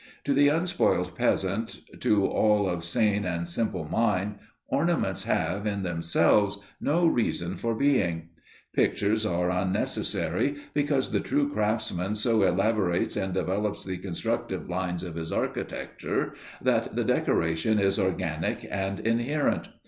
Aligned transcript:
To 0.23 0.33
the 0.33 0.47
unspoiled 0.47 1.13
peasant, 1.15 1.79
to 1.99 2.25
all 2.25 2.67
of 2.67 2.83
sane 2.83 3.23
and 3.23 3.47
simple 3.47 3.85
mind, 3.85 4.39
ornaments 4.67 5.25
have, 5.25 5.67
in 5.67 5.83
themselves, 5.83 6.57
no 6.79 7.05
reason 7.05 7.55
for 7.55 7.75
being. 7.75 8.29
Pictures 8.73 9.27
are 9.27 9.51
unnecessary, 9.51 10.55
because 10.73 11.11
the 11.11 11.19
true 11.19 11.53
craftsman 11.53 12.15
so 12.15 12.41
elaborates 12.41 13.15
and 13.15 13.31
develops 13.35 13.85
the 13.85 13.99
constructive 13.99 14.67
lines 14.67 15.03
of 15.03 15.13
his 15.13 15.31
architecture 15.31 16.33
that 16.59 16.95
the 16.95 17.03
decoration 17.03 17.77
is 17.77 17.99
organic 17.99 18.65
and 18.71 19.01
inherent. 19.01 19.67